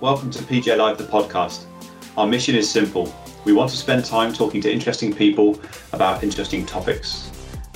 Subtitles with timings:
[0.00, 1.64] welcome to PGA Live, the podcast.
[2.16, 3.14] Our mission is simple.
[3.44, 5.60] We want to spend time talking to interesting people
[5.92, 7.30] about interesting topics.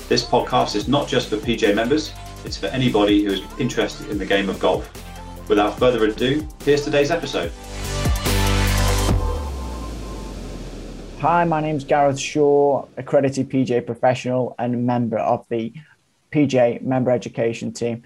[0.09, 2.15] This podcast is not just for PGA members,
[2.47, 4.91] it's for anybody who is interested in the game of golf.
[5.51, 7.53] Without further ado, here's today's episode.
[11.21, 15.75] Hi, my name's Gareth Shaw, accredited PGA professional and member of the
[16.33, 18.03] PGA member education team.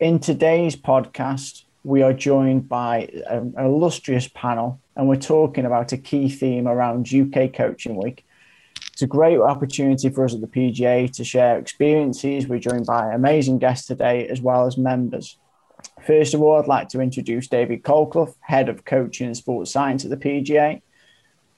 [0.00, 5.96] In today's podcast, we are joined by an illustrious panel, and we're talking about a
[5.96, 8.26] key theme around UK Coaching Week.
[8.92, 12.46] It's a great opportunity for us at the PGA to share experiences.
[12.46, 15.38] We're joined by amazing guests today, as well as members.
[16.06, 20.04] First of all, I'd like to introduce David Colclough, Head of Coaching and Sports Science
[20.04, 20.82] at the PGA.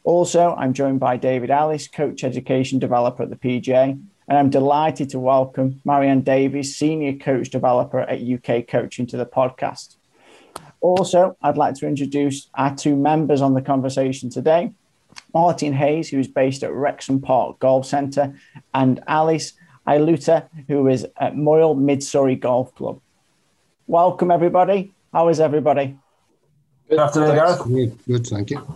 [0.05, 5.11] Also, I'm joined by David Ellis, Coach Education Developer at the PGA, and I'm delighted
[5.11, 9.97] to welcome Marianne Davies, Senior Coach Developer at UK Coaching, to the podcast.
[10.81, 14.73] Also, I'd like to introduce our two members on the conversation today
[15.35, 18.35] Martin Hayes, who is based at Wexham Park Golf Centre,
[18.75, 19.55] and Alice
[19.87, 23.01] Ailuta, who is at Royal Mid Surrey Golf Club.
[23.87, 24.93] Welcome, everybody.
[25.13, 25.97] How is everybody?
[26.89, 28.07] Good afternoon, Gareth.
[28.07, 28.75] Good, thank you.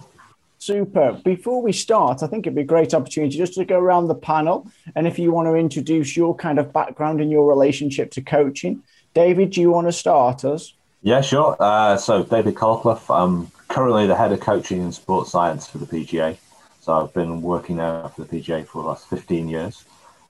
[0.58, 1.12] Super.
[1.25, 4.14] Before we start, I think it'd be a great opportunity just to go around the
[4.14, 4.66] panel.
[4.97, 8.82] And if you want to introduce your kind of background and your relationship to coaching,
[9.12, 10.75] David, do you want to start us?
[11.05, 11.55] Yeah, sure.
[11.60, 15.84] Uh, so, David Colclough, I'm currently the head of coaching and sports science for the
[15.84, 16.38] PGA.
[16.80, 19.84] So, I've been working now for the PGA for the last 15 years.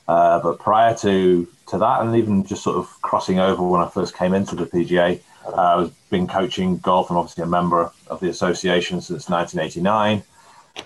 [0.08, 3.88] Uh, but prior to, to that, and even just sort of crossing over when I
[3.88, 8.18] first came into the PGA, uh, I've been coaching golf and obviously a member of
[8.18, 10.24] the association since 1989.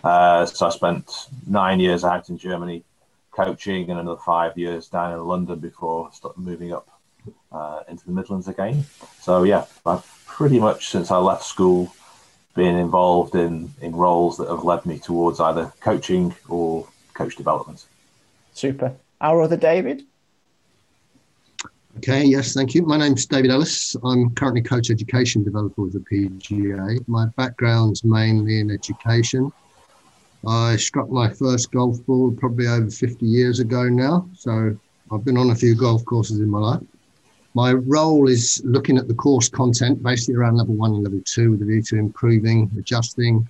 [0.05, 2.85] Uh, so I spent nine years out in Germany
[3.33, 6.98] coaching and another five years down in London before moving up
[7.53, 8.85] uh, into the Midlands again.
[9.21, 11.93] So yeah, I've pretty much since I left school
[12.55, 17.87] been involved in, in roles that have led me towards either coaching or coach development.
[18.53, 18.95] Super.
[19.21, 20.03] Our other David?
[21.99, 22.83] Okay, yes, thank you.
[22.83, 23.97] My name's David Ellis.
[24.05, 27.07] I'm currently coach education developer with the PGA.
[27.09, 29.53] My background's mainly in education.
[30.47, 34.77] I struck my first golf ball probably over 50 years ago now, so
[35.11, 36.83] I've been on a few golf courses in my life.
[37.55, 41.53] My role is looking at the course content, basically around level one and level two,
[41.53, 43.49] with a view to improving, adjusting,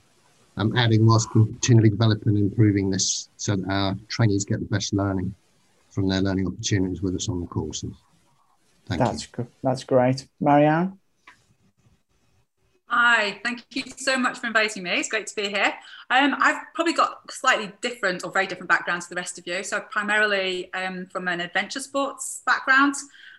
[0.56, 4.92] um, adding whilst continually developing and improving this so that our trainees get the best
[4.92, 5.34] learning
[5.90, 7.94] from their learning opportunities with us on the courses.
[8.86, 9.28] Thank that's you.
[9.32, 9.46] Good.
[9.62, 10.26] That's great.
[10.40, 10.98] Marianne?
[12.86, 14.92] Hi, thank you so much for inviting me.
[14.92, 15.74] It's great to be here.
[16.08, 19.62] Um, I've probably got slightly different or very different backgrounds to the rest of you.
[19.62, 22.94] So primarily um, from an adventure sports background.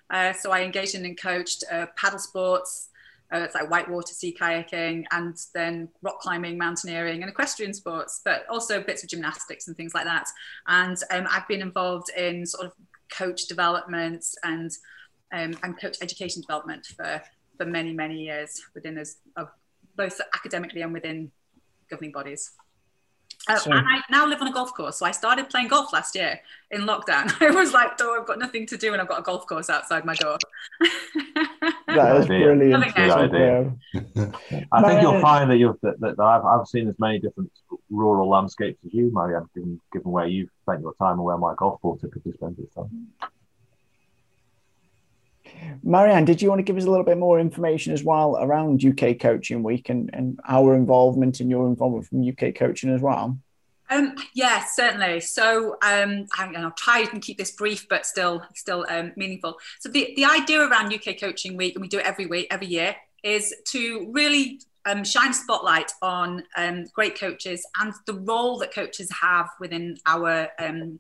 [0.09, 2.89] Uh, so I engaged in and coached uh, paddle sports,
[3.31, 8.45] uh, it's like whitewater sea kayaking, and then rock climbing, mountaineering, and equestrian sports, but
[8.49, 10.27] also bits of gymnastics and things like that.
[10.67, 12.73] And um, I've been involved in sort of
[13.11, 14.71] coach development and
[15.31, 17.21] um, and coach education development for,
[17.57, 19.03] for many, many years within
[19.95, 21.31] both academically and within
[21.89, 22.51] governing bodies.
[23.47, 24.97] Uh, and I now live on a golf course.
[24.97, 26.39] So I started playing golf last year
[26.72, 27.33] in lockdown.
[27.41, 29.69] I was like, oh, I've got nothing to do and I've got a golf course
[29.69, 30.38] outside my door.
[31.88, 32.97] that is brilliant.
[32.97, 33.73] idea.
[34.72, 37.51] I think you'll find that you've that, that I've, I've seen as many different
[37.89, 41.53] rural landscapes as you, Marianne, given, given where you've spent your time and where my
[41.57, 43.07] golf ball typically spends its time.
[45.83, 48.83] Marianne, did you want to give us a little bit more information as well around
[48.83, 53.37] UK Coaching Week and, and our involvement and your involvement from UK Coaching as well?
[53.89, 55.19] Um, yeah, certainly.
[55.19, 59.57] So um, I'll try and keep this brief, but still, still um, meaningful.
[59.79, 62.67] So the, the idea around UK Coaching Week, and we do it every week, every
[62.67, 68.57] year, is to really um, shine a spotlight on um, great coaches and the role
[68.59, 70.99] that coaches have within our um,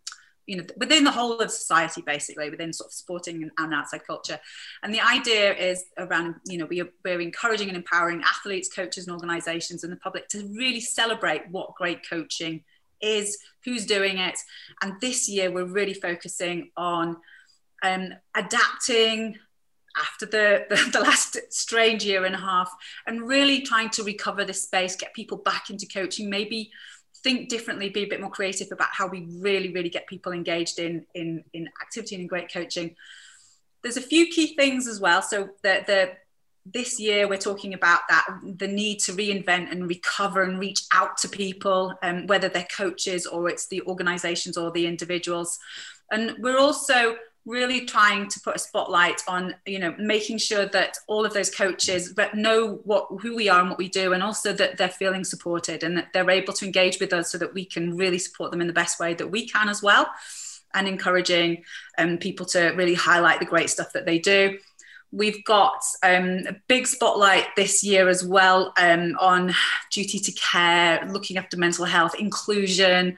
[0.49, 4.39] you know within the whole of society basically within sort of sporting and, outside culture.
[4.81, 9.07] And the idea is around you know we are, we're encouraging and empowering athletes coaches
[9.07, 12.63] and organizations and the public to really celebrate what great coaching
[12.99, 14.39] is who's doing it.
[14.81, 17.17] And this year we're really focusing on
[17.83, 19.37] um, adapting
[19.97, 22.71] after the, the, the, last strange year and a half
[23.05, 26.71] and really trying to recover this space get people back into coaching maybe
[27.23, 30.79] think differently, be a bit more creative about how we really, really get people engaged
[30.79, 32.95] in in in activity and in great coaching.
[33.81, 35.21] There's a few key things as well.
[35.21, 36.11] So the the
[36.65, 38.27] this year we're talking about that
[38.57, 43.25] the need to reinvent and recover and reach out to people um, whether they're coaches
[43.25, 45.57] or it's the organizations or the individuals
[46.11, 47.15] and we're also
[47.45, 51.49] really trying to put a spotlight on you know making sure that all of those
[51.49, 55.23] coaches know what who we are and what we do and also that they're feeling
[55.23, 58.51] supported and that they're able to engage with us so that we can really support
[58.51, 60.07] them in the best way that we can as well
[60.73, 61.63] and encouraging
[61.97, 64.57] um, people to really highlight the great stuff that they do.
[65.11, 69.55] We've got um, a big spotlight this year as well um, on
[69.91, 73.17] duty to care, looking after mental health, inclusion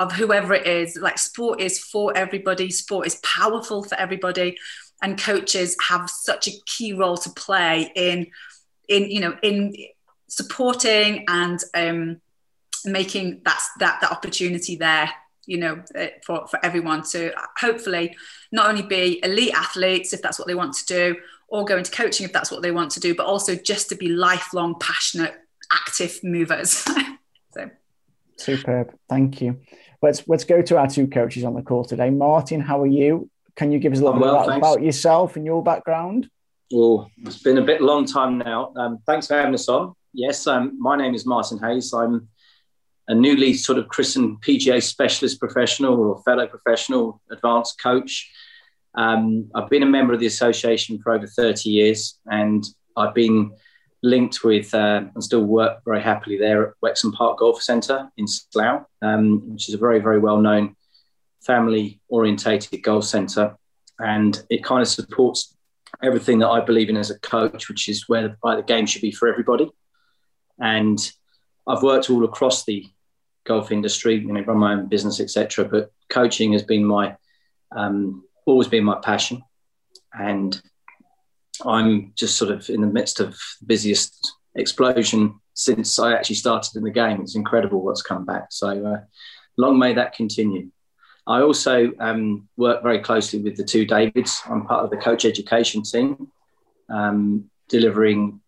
[0.00, 0.96] of whoever it is.
[1.00, 4.56] Like sport is for everybody, sport is powerful for everybody,
[5.02, 8.26] and coaches have such a key role to play in,
[8.88, 9.76] in you know, in
[10.26, 12.20] supporting and um,
[12.84, 15.10] making that that that opportunity there
[15.46, 18.16] you know uh, for, for everyone to hopefully
[18.52, 21.16] not only be elite athletes if that's what they want to do
[21.48, 23.96] or go into coaching if that's what they want to do but also just to
[23.96, 25.34] be lifelong passionate
[25.70, 26.84] active movers.
[27.52, 27.68] So
[28.36, 28.94] superb.
[29.08, 29.58] Thank you
[30.02, 32.10] let's let's go to our two coaches on the call today.
[32.10, 33.30] Martin how are you?
[33.56, 36.28] Can you give us a little bit about, about, yourself and your background?
[36.70, 38.72] Well it's been a bit long time now.
[38.76, 39.94] Um, thanks for having us on.
[40.12, 41.92] Yes um, my name is martin hayes.
[41.92, 42.28] I'm
[43.08, 48.30] a newly sort of christened PGA specialist professional or fellow professional advanced coach.
[48.94, 52.64] Um, I've been a member of the association for over 30 years and
[52.96, 53.52] I've been
[54.02, 58.26] linked with uh, and still work very happily there at Wexham Park Golf Centre in
[58.26, 60.76] Slough, um, which is a very, very well known
[61.42, 63.56] family orientated golf centre.
[63.98, 65.56] And it kind of supports
[66.02, 68.86] everything that I believe in as a coach, which is where the, why the game
[68.86, 69.70] should be for everybody.
[70.58, 70.98] And
[71.66, 72.86] I've worked all across the
[73.44, 75.66] golf industry, you know, run my own business, etc.
[75.66, 77.16] But coaching has been my
[77.72, 79.42] um, always been my passion,
[80.12, 80.60] and
[81.64, 86.76] I'm just sort of in the midst of the busiest explosion since I actually started
[86.76, 87.20] in the game.
[87.20, 88.46] It's incredible what's come back.
[88.50, 89.00] So uh,
[89.56, 90.70] long may that continue.
[91.26, 94.42] I also um, work very closely with the two Davids.
[94.48, 96.28] I'm part of the coach education team,
[96.88, 98.40] um, delivering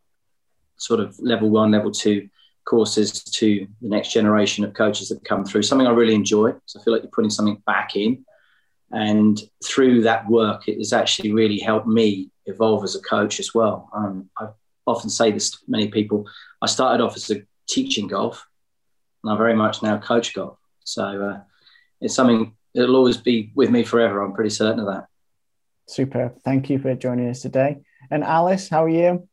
[0.78, 2.28] sort of level one, level two
[2.64, 5.62] courses to the next generation of coaches that come through.
[5.62, 6.54] Something I really enjoy.
[6.66, 8.24] So I feel like you're putting something back in.
[8.90, 13.54] And through that work, it has actually really helped me evolve as a coach as
[13.54, 13.88] well.
[13.94, 14.48] Um, I
[14.86, 16.26] often say this to many people.
[16.60, 18.46] I started off as a teaching golf,
[19.22, 20.58] and I very much now coach golf.
[20.84, 21.40] So uh,
[22.00, 24.22] it's something that'll always be with me forever.
[24.22, 25.06] I'm pretty certain of that.
[25.88, 26.32] Super.
[26.44, 27.78] Thank you for joining us today.
[28.10, 29.28] And Alice, how are you?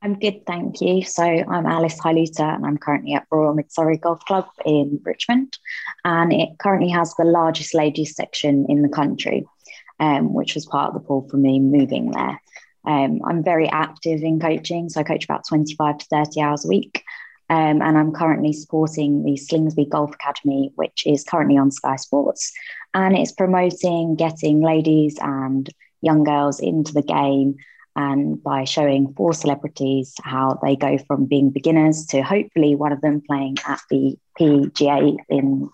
[0.00, 1.02] I'm good, thank you.
[1.02, 5.58] So I'm Alice Hailuta and I'm currently at Royal Mid Surrey Golf Club in Richmond.
[6.04, 9.44] And it currently has the largest ladies section in the country,
[10.00, 12.40] um, which was part of the pull for me moving there.
[12.84, 16.68] Um, I'm very active in coaching, so I coach about 25 to 30 hours a
[16.68, 17.04] week.
[17.50, 22.52] Um, and I'm currently supporting the Slingsby Golf Academy, which is currently on Sky Sports.
[22.92, 25.68] And it's promoting getting ladies and
[26.02, 27.56] young girls into the game
[27.98, 33.00] and by showing four celebrities how they go from being beginners to hopefully one of
[33.00, 35.68] them playing at the PGA in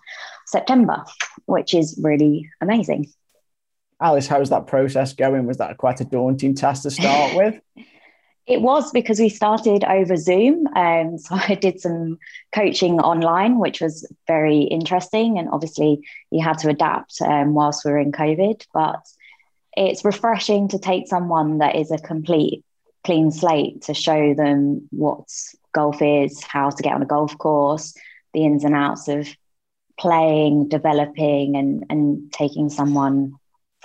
[0.47, 1.03] September,
[1.45, 3.05] which is really amazing.
[4.01, 5.45] Alice, how was that process going?
[5.45, 7.59] Was that quite a daunting task to start with?
[8.45, 10.67] It was because we started over Zoom.
[10.75, 12.19] Um, so I did some
[12.53, 15.37] coaching online, which was very interesting.
[15.37, 18.65] And obviously, you had to adapt um, whilst we were in COVID.
[18.73, 19.05] But
[19.75, 22.63] it's refreshing to take someone that is a complete
[23.03, 25.27] clean slate to show them what
[25.73, 27.93] golf is, how to get on a golf course,
[28.33, 29.27] the ins and outs of
[29.99, 33.33] playing, developing, and, and taking someone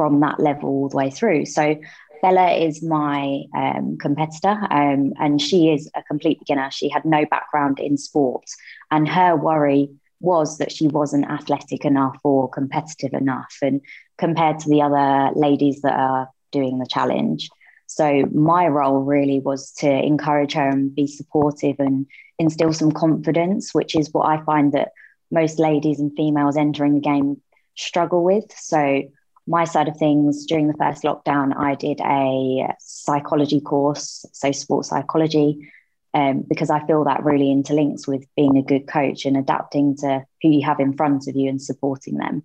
[0.00, 1.44] from that level all the way through.
[1.44, 1.76] So
[2.22, 6.70] Bella is my um, competitor, um, and she is a complete beginner.
[6.70, 8.56] She had no background in sports,
[8.90, 9.90] and her worry
[10.20, 13.54] was that she wasn't athletic enough or competitive enough.
[13.60, 13.82] And
[14.16, 17.50] compared to the other ladies that are doing the challenge.
[17.86, 22.06] So my role really was to encourage her and be supportive and
[22.38, 24.92] instill some confidence, which is what I find that
[25.30, 27.42] most ladies and females entering the game
[27.74, 28.50] struggle with.
[28.56, 29.02] So
[29.50, 34.88] my side of things during the first lockdown, I did a psychology course, so sports
[34.88, 35.72] psychology,
[36.14, 40.24] um, because I feel that really interlinks with being a good coach and adapting to
[40.40, 42.44] who you have in front of you and supporting them.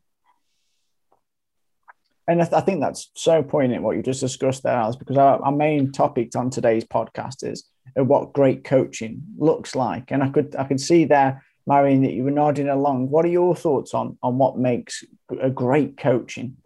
[2.28, 5.18] And I, th- I think that's so poignant what you just discussed there, Alice, because
[5.18, 10.12] our, our main topic on today's podcast is what great coaching looks like.
[10.12, 13.12] And I could I could see there, Marianne, that you were nodding along.
[13.12, 15.04] What are your thoughts on on what makes
[15.40, 16.58] a great coaching?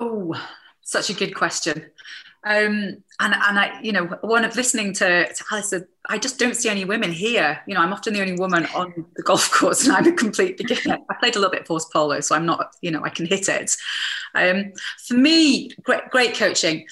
[0.00, 0.34] Oh,
[0.80, 1.90] such a good question.
[2.42, 5.74] Um, and and I, you know, one of listening to, to Alice,
[6.08, 7.60] I just don't see any women here.
[7.66, 10.56] You know, I'm often the only woman on the golf course, and I'm a complete
[10.56, 10.98] beginner.
[11.10, 13.26] I played a little bit of horse polo, so I'm not, you know, I can
[13.26, 13.76] hit it.
[14.34, 14.72] Um,
[15.06, 16.86] for me, great, great coaching,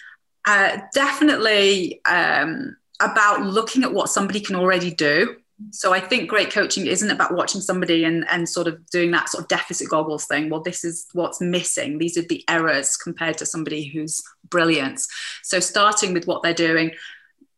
[0.44, 5.36] uh, definitely um, about looking at what somebody can already do
[5.70, 9.28] so I think great coaching isn't about watching somebody and, and sort of doing that
[9.28, 10.50] sort of deficit goggles thing.
[10.50, 11.98] Well, this is what's missing.
[11.98, 15.02] These are the errors compared to somebody who's brilliant.
[15.42, 16.92] So starting with what they're doing,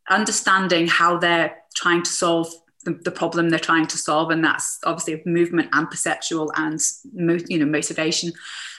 [0.09, 2.50] understanding how they're trying to solve
[2.85, 6.80] the, the problem they're trying to solve, and that's obviously movement and perceptual and
[7.14, 8.33] you know motivation.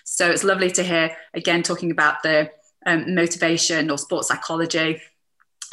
[0.04, 2.50] So it's lovely to hear again talking about the
[2.88, 5.00] um, motivation or sports psychology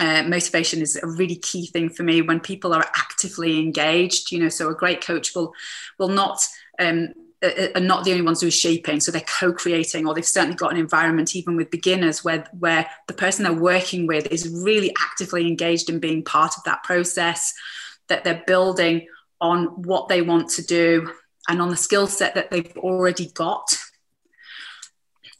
[0.00, 4.38] uh, motivation is a really key thing for me when people are actively engaged you
[4.38, 5.52] know so a great coach will
[5.98, 6.40] will not
[6.78, 7.12] um,
[7.42, 8.98] are not the only ones who are shaping.
[9.00, 13.14] So they're co-creating or they've certainly got an environment even with beginners where where the
[13.14, 17.54] person they're working with is really actively engaged in being part of that process
[18.08, 19.06] that they're building
[19.40, 21.12] on what they want to do
[21.48, 23.76] and on the skill set that they've already got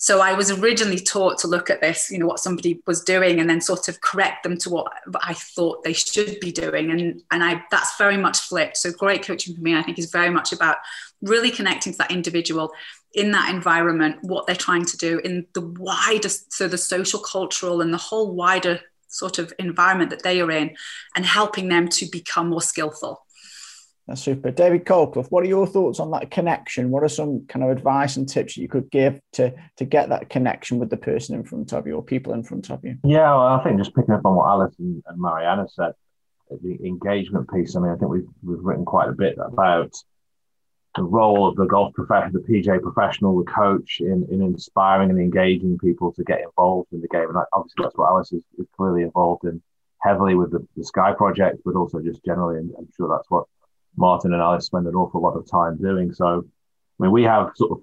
[0.00, 3.40] so I was originally taught to look at this, you know, what somebody was doing
[3.40, 6.92] and then sort of correct them to what I thought they should be doing.
[6.92, 8.76] And, and I that's very much flipped.
[8.76, 10.76] So great coaching for me, I think, is very much about
[11.20, 12.72] really connecting to that individual
[13.12, 17.80] in that environment, what they're trying to do in the wider, so the social, cultural,
[17.80, 20.76] and the whole wider sort of environment that they are in,
[21.16, 23.24] and helping them to become more skillful.
[24.08, 24.50] That's super.
[24.50, 26.90] David Colclough, what are your thoughts on that connection?
[26.90, 30.30] What are some kind of advice and tips you could give to to get that
[30.30, 32.96] connection with the person in front of you or people in front of you?
[33.04, 35.92] Yeah, well, I think just picking up on what Alice and, Marianne said,
[36.50, 37.76] the engagement piece.
[37.76, 39.94] I mean, I think we've we've written quite a bit about
[40.96, 45.20] the role of the golf professional, the PGA professional, the coach in, in inspiring and
[45.20, 47.28] engaging people to get involved in the game.
[47.28, 49.60] And obviously, that's what Alice is, is clearly involved in
[50.00, 52.56] heavily with the, the Sky project, but also just generally.
[52.56, 53.44] And I'm sure that's what
[53.96, 56.12] Martin and I spend an awful lot of time doing.
[56.12, 56.44] So,
[56.98, 57.78] I mean, we have sort of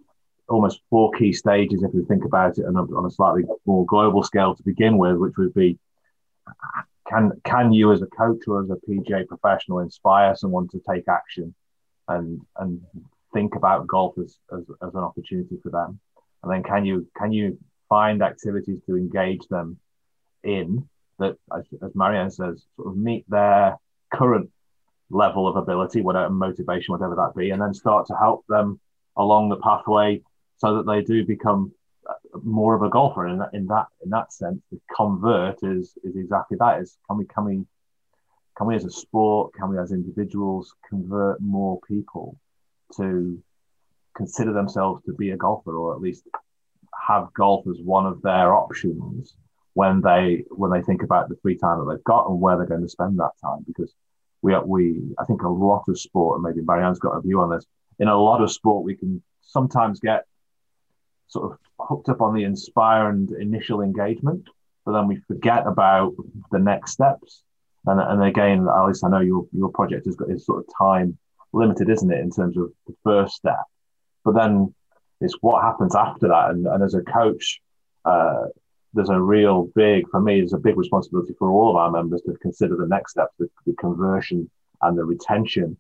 [0.47, 3.85] almost four key stages if we think about it on a, on a slightly more
[3.85, 5.77] global scale to begin with, which would be
[7.07, 11.07] can can you as a coach or as a PGA professional inspire someone to take
[11.07, 11.53] action
[12.07, 12.81] and and
[13.33, 15.99] think about golf as, as, as an opportunity for them?
[16.43, 17.57] And then can you can you
[17.89, 19.79] find activities to engage them
[20.43, 20.87] in
[21.19, 23.77] that, as, as Marianne says, sort of meet their
[24.13, 24.49] current
[25.09, 28.79] level of ability, whatever motivation, whatever that be, and then start to help them
[29.17, 30.21] along the pathway
[30.57, 31.71] so that they do become
[32.09, 33.27] uh, more of a golfer.
[33.27, 36.81] And in that in that sense, the convert is is exactly that.
[36.81, 37.65] Is can we can we
[38.57, 42.37] can we as a sport, can we as individuals convert more people
[42.97, 43.41] to
[44.15, 46.23] consider themselves to be a golfer, or at least
[47.07, 49.35] have golf as one of their options
[49.73, 52.65] when they when they think about the free time that they've got and where they're
[52.65, 53.93] going to spend that time because
[54.45, 57.49] we we I think a lot of sport, and maybe Marianne's got a view on
[57.49, 57.65] this.
[57.97, 60.25] In a lot of sport, we can sometimes get
[61.27, 64.43] sort of hooked up on the inspire and initial engagement,
[64.85, 66.13] but then we forget about
[66.51, 67.41] the next steps.
[67.87, 71.17] And, and again, Alice, I know your your project has got is sort of time
[71.51, 73.65] limited, isn't it, in terms of the first step?
[74.23, 74.75] But then
[75.21, 76.51] it's what happens after that.
[76.51, 77.61] And, and as a coach,
[78.03, 78.45] uh,
[78.95, 82.21] there's a real big, for me, there's a big responsibility for all of our members
[82.21, 84.49] to consider the next steps, the, the conversion
[84.81, 85.77] and the retention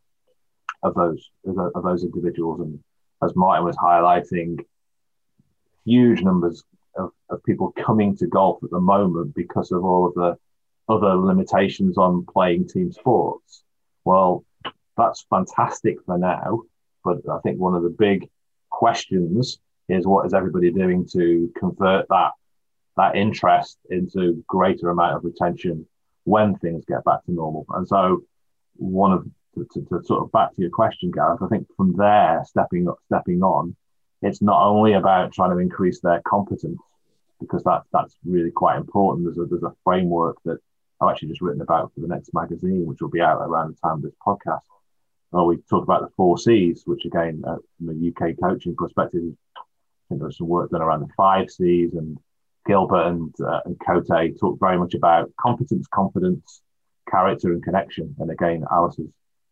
[0.83, 2.59] of those of those individuals.
[2.59, 2.79] And
[3.23, 4.59] as Martin was highlighting,
[5.85, 6.63] huge numbers
[6.97, 10.37] of, of people coming to golf at the moment because of all of the
[10.87, 13.63] other limitations on playing team sports.
[14.03, 14.43] Well,
[14.97, 16.63] that's fantastic for now,
[17.03, 18.29] but I think one of the big
[18.69, 19.57] questions
[19.87, 22.31] is what is everybody doing to convert that
[22.97, 25.87] that interest into greater amount of retention
[26.23, 27.65] when things get back to normal.
[27.69, 28.23] And so,
[28.75, 29.25] one of
[29.55, 32.89] to, to, to, sort of back to your question, Gareth, I think from there, stepping
[32.89, 33.75] up, stepping on,
[34.21, 36.79] it's not only about trying to increase their competence
[37.39, 39.25] because that that's really quite important.
[39.25, 40.59] There's a there's a framework that
[41.01, 43.87] I've actually just written about for the next magazine, which will be out around the
[43.87, 44.61] time of this podcast.
[45.31, 49.21] Well, we talk about the four C's, which again, uh, from a UK coaching perspective,
[49.57, 49.61] I
[50.09, 52.17] think there's some work done around the five C's and
[52.65, 54.07] Gilbert and, uh, and Cote
[54.39, 56.61] talk very much about competence, confidence,
[57.09, 58.15] character, and connection.
[58.19, 59.07] And again, Alice has,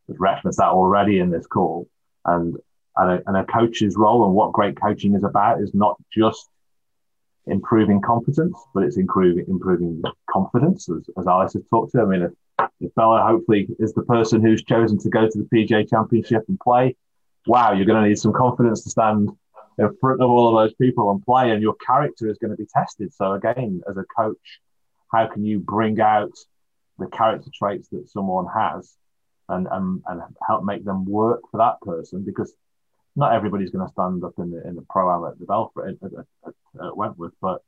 [0.08, 1.88] has referenced that already in this call.
[2.26, 2.58] And,
[2.96, 6.50] and a, and a coach's role and what great coaching is about is not just
[7.46, 12.02] improving competence, but it's improving improving confidence, as, as Alice has talked to.
[12.02, 15.48] I mean, if, if Bella hopefully is the person who's chosen to go to the
[15.54, 16.96] PGA Championship and play,
[17.46, 19.30] wow, you're going to need some confidence to stand
[19.78, 22.58] in front of all of those people and play, and your character is going to
[22.58, 23.14] be tested.
[23.14, 24.60] So again, as a coach,
[25.12, 26.32] how can you bring out
[27.00, 28.96] the character traits that someone has
[29.50, 32.54] and, and, and help make them work for that person because
[33.16, 35.96] not everybody's going to stand up in the in the pro am at the Belfry
[36.02, 36.54] at, at,
[36.84, 37.62] at, Wentworth, but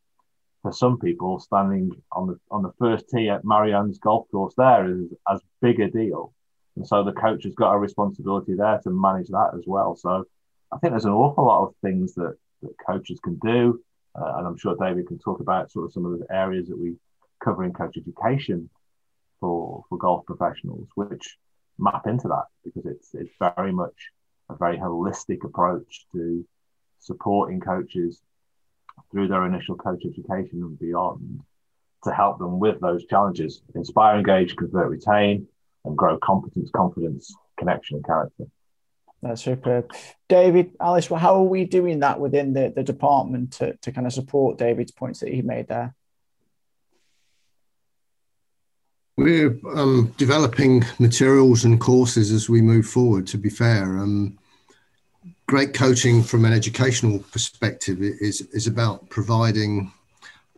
[0.63, 4.89] for some people, standing on the on the first tee at Marianne's golf course there
[4.89, 6.33] is as big a deal,
[6.75, 9.95] and so the coach has got a responsibility there to manage that as well.
[9.95, 10.25] So
[10.75, 13.79] I think there's an awful lot of things that that coaches can do,
[14.19, 16.77] uh, and I'm sure David can talk about sort of some of the areas that
[16.77, 16.95] we
[17.41, 18.69] cover in coach education
[19.39, 21.37] for for golf professionals, which
[21.77, 24.11] map into that because it's it's very much
[24.49, 26.45] a very holistic approach to
[26.99, 28.21] supporting coaches
[29.11, 31.41] through their initial coach education and beyond
[32.03, 35.47] to help them with those challenges inspire engage convert retain
[35.83, 38.45] and grow competence confidence connection and character
[39.27, 39.91] that's superb
[40.29, 44.07] david Ellis well, how are we doing that within the, the department to, to kind
[44.07, 45.95] of support david's points that he made there
[49.17, 53.25] We're um, developing materials and courses as we move forward.
[53.27, 54.37] To be fair, um,
[55.47, 59.91] great coaching from an educational perspective is is about providing,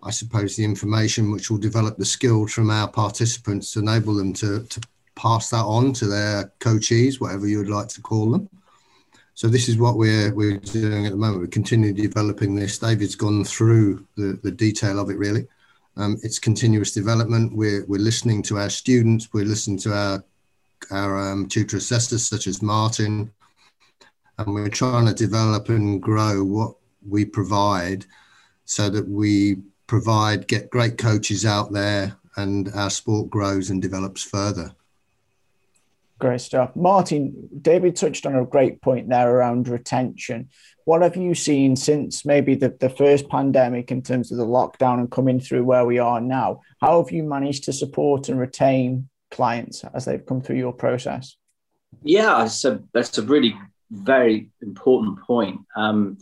[0.02, 4.34] I suppose, the information which will develop the skills from our participants to enable them
[4.34, 4.82] to to
[5.16, 8.50] pass that on to their coachees, whatever you would like to call them.
[9.38, 11.42] So this is what we're we're doing at the moment.
[11.42, 12.80] We're continuing developing this.
[12.80, 15.46] David's gone through the, the detail of it really.
[15.96, 17.56] Um, it's continuous development.
[17.56, 19.32] We're, we're listening to our students.
[19.32, 20.24] We're listening to our,
[20.90, 23.32] our um, tutor assessors, such as Martin.
[24.40, 26.74] And we're trying to develop and grow what
[27.08, 28.08] we provide
[28.66, 34.24] so that we provide, get great coaches out there and our sport grows and develops
[34.24, 34.74] further.
[36.20, 36.76] Great stuff.
[36.76, 40.50] Martin, David touched on a great point there around retention.
[40.86, 45.00] What have you seen since maybe the, the first pandemic in terms of the lockdown
[45.00, 46.62] and coming through where we are now?
[46.82, 51.36] How have you managed to support and retain clients as they've come through your process?
[52.04, 53.56] Yeah, so that's a really
[53.92, 55.62] very important point.
[55.76, 56.18] Um,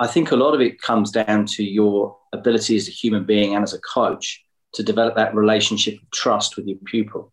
[0.00, 3.54] I think a lot of it comes down to your ability as a human being
[3.54, 4.44] and as a coach
[4.74, 7.32] to develop that relationship of trust with your pupil.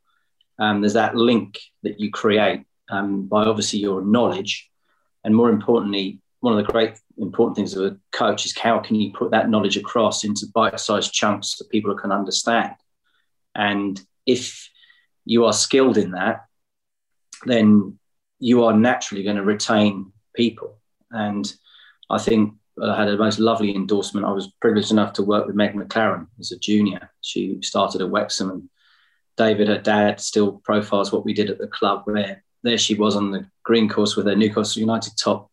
[0.59, 4.69] Um, there's that link that you create um, by obviously your knowledge,
[5.23, 8.95] and more importantly, one of the great important things of a coach is how can
[8.95, 12.75] you put that knowledge across into bite-sized chunks that people can understand.
[13.55, 14.69] And if
[15.25, 16.45] you are skilled in that,
[17.45, 17.97] then
[18.39, 20.77] you are naturally going to retain people.
[21.11, 21.51] And
[22.09, 24.27] I think I had a most lovely endorsement.
[24.27, 27.09] I was privileged enough to work with Meg McLaren as a junior.
[27.21, 28.69] She started at Wexham and
[29.37, 33.15] David, her dad, still profiles what we did at the club where there she was
[33.15, 35.51] on the green course with her Newcastle United top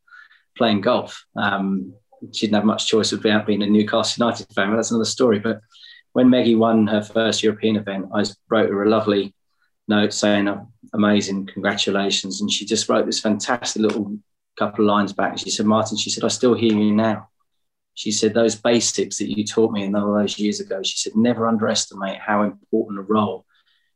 [0.57, 1.25] playing golf.
[1.37, 1.94] Um,
[2.33, 5.38] she didn't have much choice about being a Newcastle United fan, but that's another story.
[5.38, 5.61] But
[6.12, 9.35] when Meggie won her first European event, I wrote her a lovely
[9.87, 12.40] note saying, oh, amazing, congratulations.
[12.40, 14.16] And she just wrote this fantastic little
[14.59, 15.38] couple of lines back.
[15.38, 17.29] She said, Martin, she said, I still hear you now.
[17.94, 21.14] She said, those basics that you taught me in all those years ago, she said,
[21.14, 23.44] never underestimate how important a role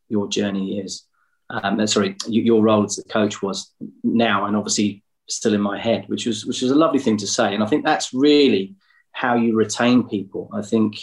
[0.08, 1.04] your journey is.
[1.50, 6.04] Um, sorry, your role as a coach was now, and obviously still in my head,
[6.08, 7.54] which was which was a lovely thing to say.
[7.54, 8.74] And I think that's really
[9.12, 10.50] how you retain people.
[10.52, 10.98] I think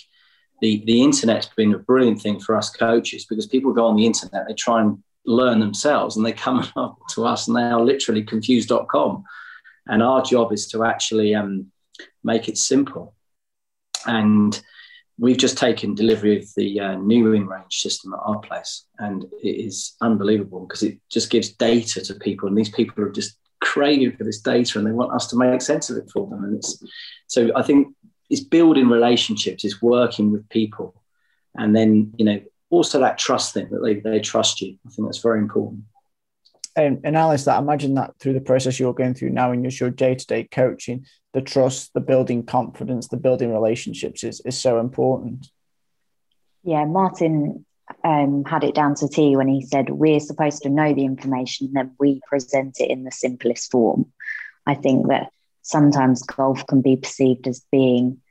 [0.61, 4.05] the the internet's been a brilliant thing for us coaches because people go on the
[4.05, 7.81] internet, they try and learn themselves, and they come up to us, and they are
[7.81, 9.23] literally confused.com.
[9.87, 11.71] And our job is to actually um,
[12.23, 13.15] make it simple.
[14.07, 14.59] And
[15.17, 19.65] we've just taken delivery of the uh, new Inrange system at our place, and it
[19.65, 24.15] is unbelievable because it just gives data to people, and these people are just craving
[24.15, 26.43] for this data and they want us to make sense of it for them.
[26.43, 26.83] And it's
[27.27, 27.95] so I think
[28.29, 31.01] it's building relationships, it's working with people,
[31.55, 34.77] and then you know also that trust thing that they, they trust you.
[34.85, 35.83] I think that's very important.
[36.75, 39.89] And, and Alice, that imagine that through the process you're going through now in your
[39.89, 45.49] day-to-day coaching, the trust, the building confidence, the building relationships is, is so important.
[46.63, 47.65] Yeah, Martin
[48.03, 51.71] um, had it down to T when he said we're supposed to know the information,
[51.73, 54.11] then we present it in the simplest form.
[54.65, 58.21] I think that sometimes golf can be perceived as being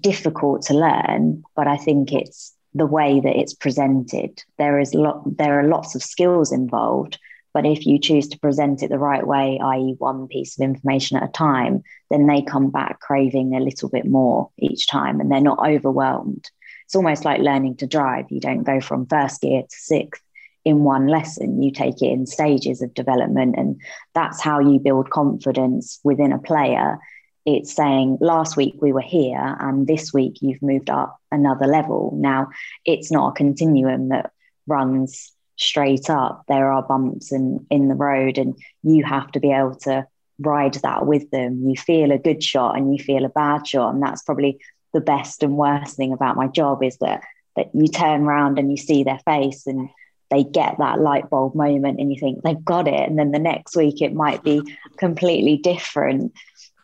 [0.00, 4.42] difficult to learn, but I think it's the way that it's presented.
[4.58, 7.18] There is lot, there are lots of skills involved,
[7.56, 11.16] but if you choose to present it the right way, i.e., one piece of information
[11.16, 15.32] at a time, then they come back craving a little bit more each time, and
[15.32, 16.50] they're not overwhelmed
[16.84, 18.26] it's almost like learning to drive.
[18.30, 20.22] You don't go from first gear to sixth
[20.64, 21.60] in one lesson.
[21.60, 23.56] You take it in stages of development.
[23.58, 23.80] And
[24.14, 26.98] that's how you build confidence within a player
[27.46, 32.12] it's saying last week we were here and this week you've moved up another level.
[32.16, 32.48] Now,
[32.84, 34.32] it's not a continuum that
[34.66, 36.44] runs straight up.
[36.48, 40.06] There are bumps in, in the road, and you have to be able to
[40.38, 41.68] ride that with them.
[41.68, 43.94] You feel a good shot and you feel a bad shot.
[43.94, 44.60] And that's probably
[44.92, 47.22] the best and worst thing about my job is that
[47.56, 49.88] that you turn around and you see their face and
[50.30, 53.08] they get that light bulb moment and you think they've got it.
[53.08, 54.62] And then the next week it might be
[54.98, 56.34] completely different.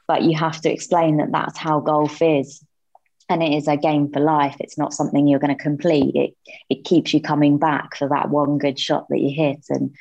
[0.08, 2.64] But you have to explain that that's how golf is.
[3.28, 4.56] And it is a game for life.
[4.60, 6.14] It's not something you're going to complete.
[6.14, 6.36] It
[6.68, 9.64] it keeps you coming back for that one good shot that you hit.
[9.68, 9.94] And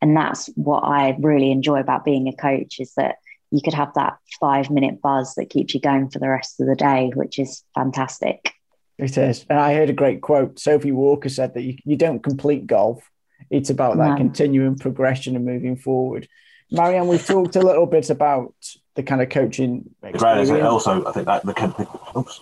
[0.00, 3.16] and that's what I really enjoy about being a coach is that
[3.50, 6.66] you could have that five minute buzz that keeps you going for the rest of
[6.66, 8.52] the day, which is fantastic.
[8.98, 9.46] It is.
[9.48, 10.58] And I heard a great quote.
[10.58, 13.08] Sophie Walker said that you, you don't complete golf,
[13.50, 16.28] it's about that continuing progression and moving forward.
[16.70, 18.54] Marianne, we've talked a little bit about
[18.94, 19.90] the kind of coaching.
[20.02, 20.50] Experience.
[20.50, 22.40] Also, I think that the oops,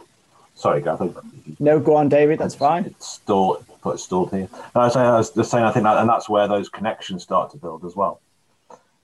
[0.60, 1.00] sorry, Gav.
[1.58, 2.38] No, go on, David.
[2.38, 2.84] That's fine.
[2.84, 3.64] It's stalled.
[3.82, 4.48] Put it stalled here.
[4.74, 5.64] I was, saying, I was just saying.
[5.64, 8.20] I think that, and that's where those connections start to build as well,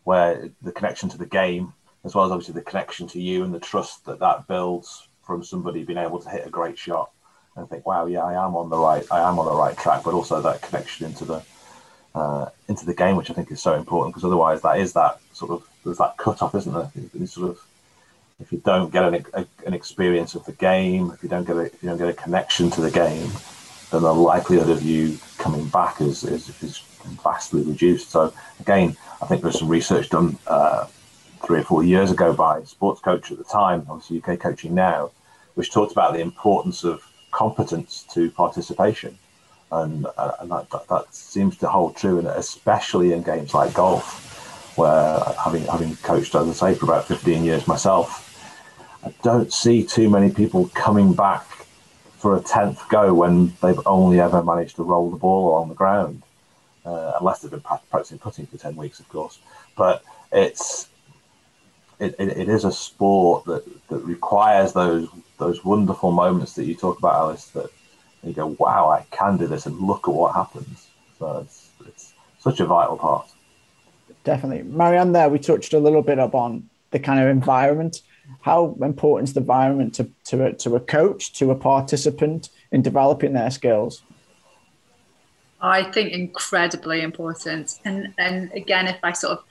[0.04, 1.72] where the connection to the game,
[2.04, 5.42] as well as obviously the connection to you and the trust that that builds from
[5.42, 7.10] somebody being able to hit a great shot
[7.56, 10.02] and think, wow, yeah, I am on the right, I am on the right track,
[10.04, 11.42] but also that connection into the
[12.14, 15.20] uh, into the game, which I think is so important because otherwise that is that
[15.32, 16.90] sort of there's that cut off, isn't there?
[17.14, 17.60] It's sort of
[18.40, 21.56] if you don't get an, a, an experience of the game, if you don't get
[21.56, 23.30] a, if you don't get a connection to the game,
[23.90, 26.78] then the likelihood of you coming back is, is, is
[27.22, 28.10] vastly reduced.
[28.10, 30.86] So again, I think there's some research done uh,
[31.44, 34.74] three or four years ago by a sports coach at the time, obviously UK coaching
[34.74, 35.10] now,
[35.54, 39.18] which talked about the importance of competence to participation.
[39.72, 43.74] And, uh, and that, that, that, seems to hold true, and especially in games like
[43.74, 48.25] golf, where having having coached, as I say, for about 15 years myself,
[49.06, 51.46] I don't see too many people coming back
[52.18, 55.76] for a tenth go when they've only ever managed to roll the ball along the
[55.76, 56.24] ground,
[56.84, 59.38] uh, unless they've been practicing putting for 10 weeks, of course.
[59.76, 60.88] But it's
[62.00, 66.74] it, it, it is a sport that, that requires those those wonderful moments that you
[66.74, 67.70] talk about, Alice, that
[68.24, 70.88] you go, wow, I can do this, and look at what happens.
[71.20, 73.28] So it's, it's such a vital part.
[74.24, 74.64] Definitely.
[74.64, 78.00] Marianne, there we touched a little bit upon the kind of environment.
[78.42, 82.82] How important is the environment to, to, a, to a coach, to a participant in
[82.82, 84.02] developing their skills?
[85.60, 87.80] I think incredibly important.
[87.84, 89.44] And and again, if I sort of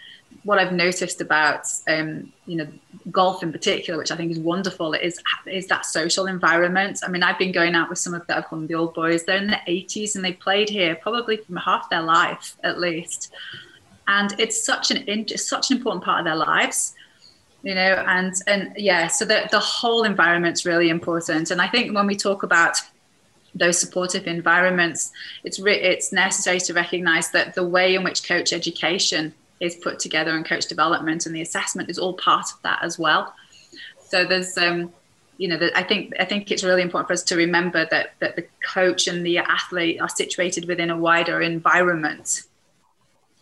[0.43, 2.67] what I've noticed about um, you know
[3.11, 6.99] golf in particular, which I think is wonderful, is is that social environment.
[7.03, 9.23] I mean, I've been going out with some of the I've the old boys.
[9.23, 13.33] They're in their 80s and they played here probably from half their life at least,
[14.07, 16.93] and it's such an such an important part of their lives,
[17.65, 18.03] you know.
[18.07, 21.51] And and yeah, so the the whole environment's really important.
[21.51, 22.77] And I think when we talk about
[23.53, 25.11] those supportive environments,
[25.43, 29.99] it's re- it's necessary to recognise that the way in which coach education is put
[29.99, 33.33] together and coach development and the assessment is all part of that as well.
[34.09, 34.93] So there's um,
[35.37, 38.13] you know, the, I think I think it's really important for us to remember that
[38.19, 42.43] that the coach and the athlete are situated within a wider environment,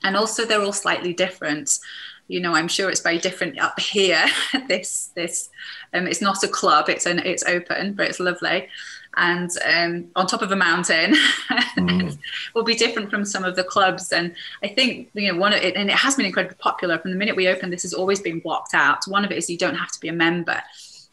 [0.02, 1.80] and also they're all slightly different.
[2.28, 4.26] You know, I'm sure it's very different up here.
[4.68, 5.50] this this
[5.94, 8.70] um, it's not a club; it's an it's open, but it's lovely
[9.16, 11.14] and um, on top of a mountain
[11.78, 12.18] mm.
[12.56, 14.12] will be different from some of the clubs.
[14.12, 14.34] And
[14.64, 17.18] I think you know one of it, and it has been incredibly popular from the
[17.18, 17.72] minute we opened.
[17.72, 19.06] This has always been blocked out.
[19.08, 20.62] One of it is you don't have to be a member.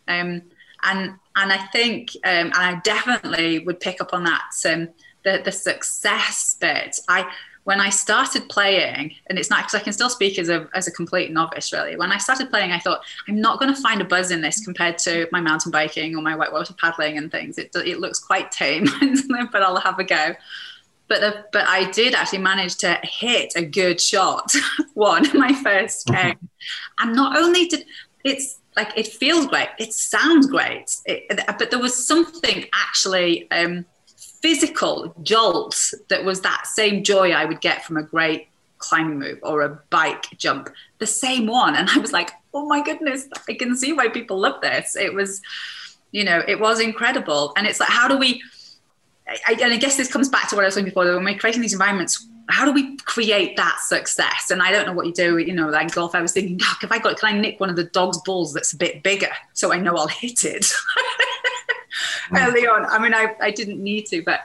[0.08, 0.42] Um,
[0.82, 4.88] and and I think um, and I definitely would pick up on that um,
[5.24, 6.98] the the success bit.
[7.08, 7.30] I
[7.64, 10.88] when I started playing, and it's not because I can still speak as a as
[10.88, 11.96] a complete novice, really.
[11.96, 14.64] When I started playing, I thought I'm not going to find a buzz in this
[14.64, 17.58] compared to my mountain biking or my whitewater paddling and things.
[17.58, 18.86] It it looks quite tame,
[19.52, 20.34] but I'll have a go.
[21.08, 24.52] But the, but I did actually manage to hit a good shot,
[24.94, 26.28] one my first mm-hmm.
[26.28, 26.48] game,
[27.00, 27.84] and not only did
[28.24, 33.50] it's like it feels great, it sounds great, it, but there was something actually.
[33.50, 33.84] Um,
[34.40, 38.48] physical jolt that was that same joy I would get from a great
[38.78, 41.76] climbing move or a bike jump, the same one.
[41.76, 44.96] And I was like, oh my goodness, I can see why people love this.
[44.96, 45.40] It was,
[46.10, 47.52] you know, it was incredible.
[47.56, 48.42] And it's like, how do we,
[49.46, 51.38] I, and I guess this comes back to what I was saying before, when we're
[51.38, 54.50] creating these environments, how do we create that success?
[54.50, 56.90] And I don't know what you do, you know, like golf, I was thinking, if
[56.90, 59.72] I got, can I nick one of the dog's balls that's a bit bigger so
[59.72, 60.66] I know I'll hit it?
[62.36, 62.86] early on.
[62.86, 64.40] I mean, I, I didn't need to, but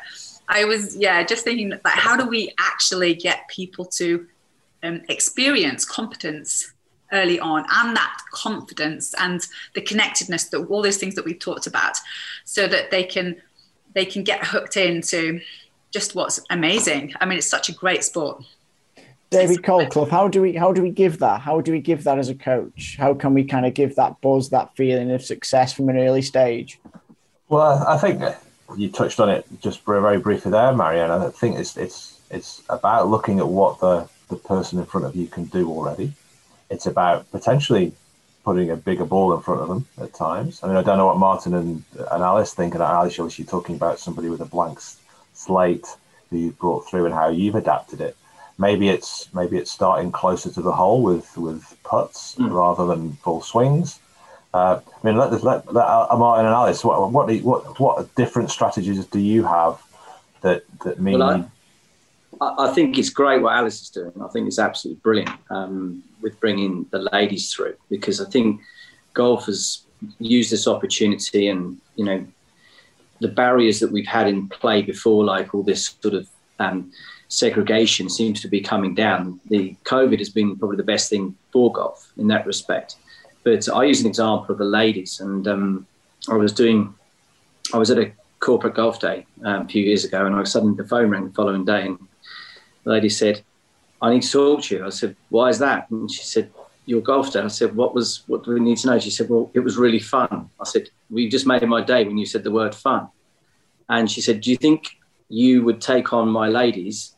[0.47, 4.27] I was, yeah, just thinking like, how do we actually get people to
[4.84, 6.71] um, experience competence
[7.12, 11.67] early on and that confidence and the connectedness that all those things that we've talked
[11.67, 11.95] about
[12.43, 13.36] so that they can
[13.93, 15.39] they can get hooked into
[15.91, 17.13] just what's amazing.
[17.21, 18.43] I mean it's such a great sport.
[19.29, 21.41] David colclough how do we how do we give that?
[21.41, 22.95] How do we give that as a coach?
[22.97, 26.21] How can we kind of give that buzz that feeling of success from an early
[26.21, 26.79] stage
[27.49, 28.21] well i think
[28.77, 33.08] you touched on it just very briefly there marianne i think it's it's it's about
[33.08, 36.12] looking at what the the person in front of you can do already
[36.69, 37.93] it's about potentially
[38.45, 40.62] putting a bigger ball in front of them at times.
[40.63, 42.75] I mean, I don't know what Martin and, and Alice think.
[42.75, 44.79] And Alice, obviously, talking about somebody with a blank
[45.34, 45.88] slate
[46.29, 48.15] who you've brought through and how you've adapted it.
[48.58, 52.49] Maybe it's maybe it's starting closer to the hole with with putts mm.
[52.49, 53.99] rather than full swings.
[54.55, 56.81] Uh, I mean, let, let, let uh, Martin and Alice.
[56.81, 59.83] What what, what what different strategies do you have
[60.43, 61.19] that that mean?
[61.19, 61.51] Well,
[62.39, 64.13] I, I, think it's great what Alice is doing.
[64.23, 65.37] I think it's absolutely brilliant.
[65.49, 68.61] Um, with bringing the ladies through because I think
[69.13, 69.83] golf has
[70.19, 72.25] used this opportunity and you know
[73.19, 76.93] the barriers that we've had in play before, like all this sort of um,
[77.27, 79.41] segregation, seems to be coming down.
[79.49, 82.95] The COVID has been probably the best thing for golf in that respect.
[83.45, 85.88] But I use an example of the ladies, and um,
[86.27, 86.93] I was doing,
[87.73, 90.75] I was at a corporate golf day um, a few years ago, and I suddenly
[90.75, 91.99] the phone rang the following day, and
[92.84, 93.43] the lady said,
[94.01, 94.86] I need to talk to you.
[94.86, 95.89] I said, why is that?
[95.91, 96.51] And she said,
[96.88, 97.39] your golf day.
[97.39, 98.99] I said, what was, what do we need to know?
[98.99, 100.49] She said, well, it was really fun.
[100.60, 103.10] I said, we just made my day when you said the word fun.
[103.89, 104.97] And she said, do you think
[105.29, 107.15] you would take on my ladies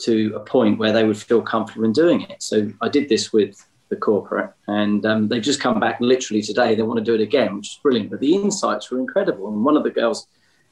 [0.00, 2.42] to a point where they would feel comfortable in doing it?
[2.42, 6.74] So I did this with the corporate and um, they've just come back literally today.
[6.74, 8.08] They want to do it again, which is brilliant.
[8.08, 9.48] But the insights were incredible.
[9.48, 10.28] And one of the girls,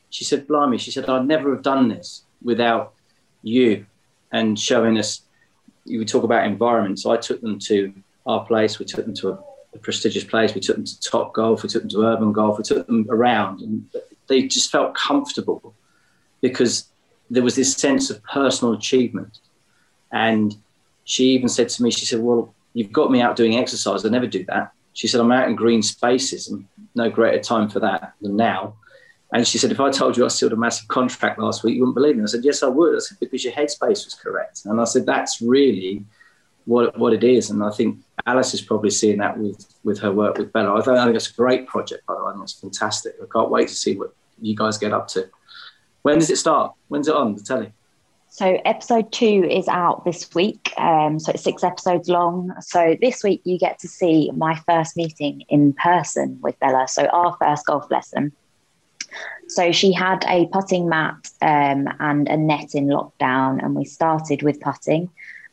[0.09, 2.95] she said, blimey, she said, I'd never have done this without
[3.43, 3.85] you
[4.33, 5.23] and showing us.
[5.85, 7.01] You talk about environment.
[7.01, 7.93] So I took them to
[8.25, 8.79] our place.
[8.79, 10.55] We took them to a, a prestigious place.
[10.55, 11.63] We took them to Top Golf.
[11.63, 12.59] We took them to Urban Golf.
[12.59, 13.89] We took them around, and
[14.27, 15.75] they just felt comfortable
[16.41, 16.89] because
[17.31, 19.41] there was this sense of personal achievement.
[20.13, 20.55] And
[21.05, 24.05] she even said to me, she said, "Well, you've got me out doing exercise.
[24.05, 27.69] I never do that." She said, "I'm out in green spaces, and no greater time
[27.69, 28.75] for that than now."
[29.33, 31.81] And she said, if I told you I sealed a massive contract last week, you
[31.83, 32.23] wouldn't believe me.
[32.23, 32.97] I said, yes, I would.
[32.97, 34.63] I said, because your headspace was correct.
[34.65, 36.05] And I said, that's really
[36.65, 37.51] what, what it is.
[37.51, 40.79] And I think Alice is probably seeing that with, with her work with Bella.
[40.79, 42.31] I think, I think it's a great project, by the way.
[42.31, 43.17] I think it's fantastic.
[43.23, 45.29] I can't wait to see what you guys get up to.
[46.03, 46.73] When does it start?
[46.89, 47.73] When's it on the telly?
[48.31, 50.73] So episode two is out this week.
[50.77, 52.55] Um, so it's six episodes long.
[52.61, 56.87] So this week you get to see my first meeting in person with Bella.
[56.89, 58.33] So our first golf lesson.
[59.49, 64.43] So she had a putting mat um, and a net in lockdown, and we started
[64.43, 65.09] with putting.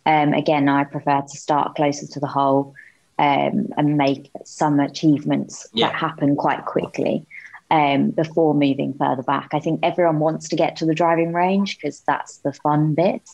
[0.06, 2.76] Um, again, I prefer to start closer to the hole
[3.18, 5.88] um, and make some achievements yeah.
[5.88, 7.26] that happen quite quickly
[7.72, 9.50] um, before moving further back.
[9.54, 13.28] I think everyone wants to get to the driving range because that's the fun bit,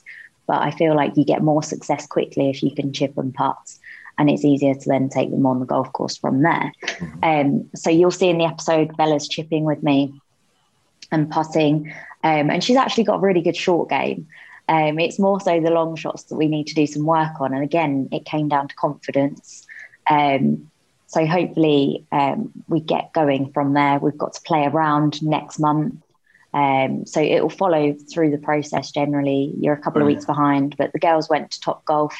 [0.47, 3.57] but I feel like you get more success quickly if you can chip and putt
[4.17, 6.71] and it's easier to then take them on the golf course from there.
[6.83, 7.23] Mm-hmm.
[7.23, 10.13] Um, so you'll see in the episode Bella's chipping with me
[11.11, 11.91] and putting.
[12.23, 14.27] Um, and she's actually got a really good short game.
[14.69, 17.53] Um, it's more so the long shots that we need to do some work on.
[17.53, 19.65] And again, it came down to confidence.
[20.09, 20.70] Um,
[21.11, 23.99] so hopefully um, we get going from there.
[23.99, 25.95] We've got to play around next month.
[26.53, 29.53] Um, so it will follow through the process generally.
[29.59, 32.17] You're a couple of weeks behind, but the girls went to Top Golf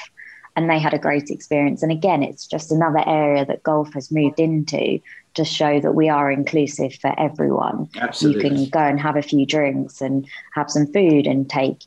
[0.58, 1.82] and they had a great experience.
[1.84, 5.00] And again, it's just another area that golf has moved into
[5.36, 7.88] to show that we are inclusive for everyone.
[7.96, 8.50] Absolutely.
[8.50, 11.86] You can go and have a few drinks and have some food and take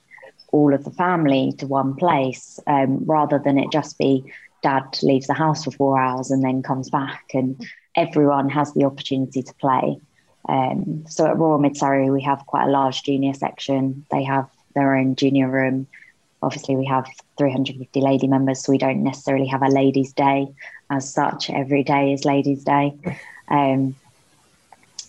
[0.52, 4.24] all of the family to one place um, rather than it just be
[4.64, 8.84] dad leaves the house for four hours and then comes back and everyone has the
[8.84, 9.98] opportunity to play.
[10.48, 14.04] Um, so at Royal Mid Surrey, we have quite a large junior section.
[14.10, 15.86] They have their own junior room.
[16.42, 17.06] Obviously, we have
[17.38, 20.48] 350 lady members, so we don't necessarily have a ladies' day
[20.90, 21.50] as such.
[21.50, 22.94] Every day is ladies' day.
[23.48, 23.94] Um,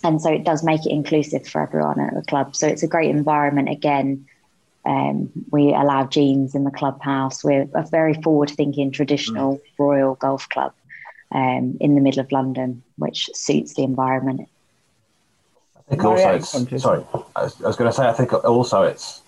[0.04, 2.54] and so it does make it inclusive for everyone at the club.
[2.54, 3.68] So it's a great environment.
[3.68, 4.26] Again,
[4.86, 7.42] um, we allow jeans in the clubhouse.
[7.42, 9.62] We're a very forward-thinking, traditional mm.
[9.78, 10.72] Royal Golf Club
[11.32, 14.48] um, in the middle of London, which suits the environment.
[15.76, 17.04] I think also it's sorry.
[17.36, 19.22] I was, was going to say I think also it's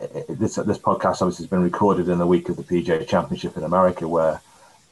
[0.00, 3.56] it, this this podcast obviously has been recorded in the week of the PGA Championship
[3.56, 4.40] in America, where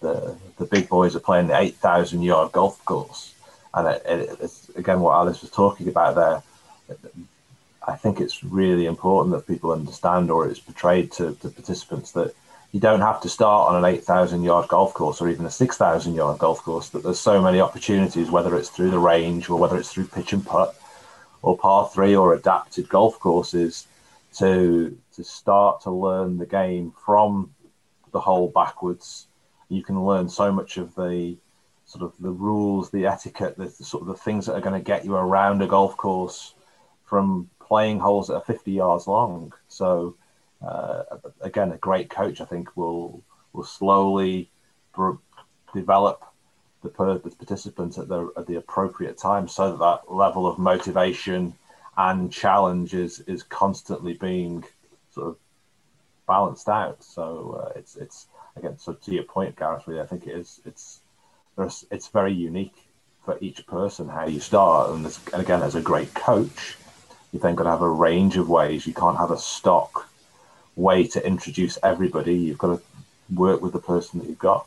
[0.01, 3.35] the the big boys are playing the eight thousand yard golf course,
[3.75, 6.43] and it, it, it's again what Alice was talking about there.
[7.87, 12.35] I think it's really important that people understand, or it's portrayed to, to participants that
[12.73, 16.15] you don't have to start on an 8,000 yard golf course or even a 6,000
[16.15, 19.79] yard golf course, that there's so many opportunities, whether it's through the range or whether
[19.79, 20.75] it's through pitch and putt
[21.43, 23.87] or par three or adapted golf courses
[24.35, 27.55] to, to start to learn the game from
[28.13, 29.29] the hole backwards.
[29.69, 31.37] You can learn so much of the
[31.87, 34.79] sort of the rules, the etiquette, the, the sort of the things that are going
[34.79, 36.55] to get you around a golf course
[37.05, 39.53] from playing holes that are 50 yards long.
[39.69, 40.17] So,
[40.67, 41.03] uh,
[41.41, 44.51] again, a great coach, I think, will will slowly
[45.73, 46.23] develop
[46.83, 50.59] the, per- the participants at the at the appropriate time, so that that level of
[50.59, 51.55] motivation
[51.97, 54.65] and challenge is is constantly being
[55.11, 55.37] sort of
[56.27, 57.03] balanced out.
[57.03, 58.27] So uh, it's it's
[58.57, 61.01] again, so to your point, Gareth, really, I think it is it's
[61.91, 62.77] it's very unique
[63.25, 66.77] for each person how you start, and, and again, as a great coach,
[67.37, 68.87] you then got to have a range of ways.
[68.87, 70.09] You can't have a stock
[70.75, 72.35] way to introduce everybody.
[72.35, 72.83] You've got to
[73.35, 74.67] work with the person that you've got.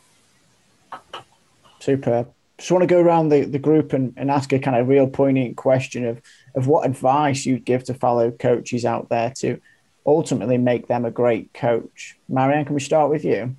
[1.79, 2.31] Superb.
[2.57, 5.07] Just want to go around the, the group and, and ask a kind of real
[5.07, 6.21] poignant question of,
[6.55, 9.59] of what advice you'd give to fellow coaches out there to
[10.05, 12.17] ultimately make them a great coach.
[12.27, 13.55] Marianne, can we start with you?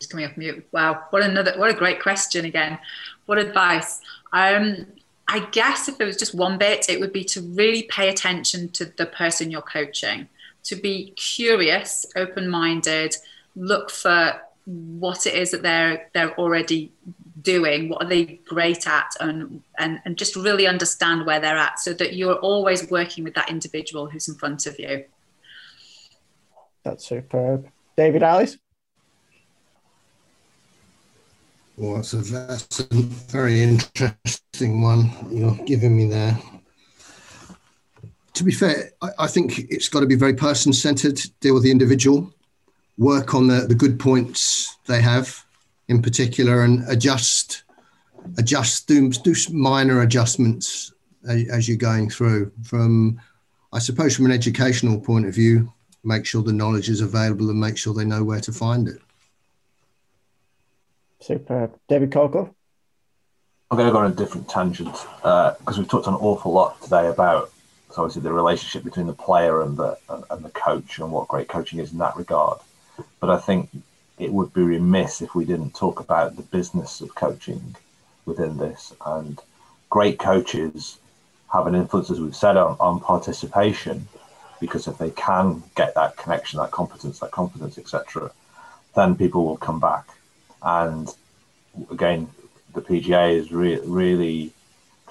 [0.00, 0.66] Just coming off mute.
[0.72, 2.78] Wow, what another what a great question again.
[3.26, 4.00] What advice?
[4.32, 4.86] Um,
[5.26, 8.68] I guess if it was just one bit, it would be to really pay attention
[8.70, 10.28] to the person you're coaching,
[10.64, 13.16] to be curious, open minded,
[13.56, 16.92] look for what it is that they're they're already
[17.40, 21.78] doing, what are they great at, and, and, and just really understand where they're at
[21.78, 25.04] so that you're always working with that individual who's in front of you.
[26.82, 27.68] That's superb.
[27.96, 28.58] David Ellis?
[31.76, 36.38] Well, that's a, that's a very interesting one you're giving me there.
[38.34, 41.64] To be fair, I, I think it's got to be very person centered, deal with
[41.64, 42.32] the individual,
[42.96, 45.44] work on the, the good points they have
[45.88, 47.64] in particular, and adjust,
[48.38, 50.92] adjust, do, do minor adjustments
[51.28, 52.52] as, as you're going through.
[52.62, 53.20] From,
[53.72, 55.72] I suppose, from an educational point of view,
[56.04, 59.00] make sure the knowledge is available and make sure they know where to find it.
[61.24, 61.78] Superb.
[61.88, 62.54] David Colclough?
[63.70, 66.80] I'm going to go on a different tangent because uh, we've talked an awful lot
[66.82, 67.50] today about
[67.90, 71.28] so obviously the relationship between the player and the and, and the coach and what
[71.28, 72.58] great coaching is in that regard.
[73.20, 73.70] But I think
[74.18, 77.76] it would be remiss if we didn't talk about the business of coaching
[78.26, 78.92] within this.
[79.06, 79.40] And
[79.90, 80.98] great coaches
[81.52, 84.08] have an influence, as we've said, on, on participation,
[84.60, 88.30] because if they can get that connection, that competence, that confidence, etc.,
[88.94, 90.06] then people will come back.
[90.64, 91.08] And
[91.90, 92.28] again,
[92.72, 94.52] the PGA is re- really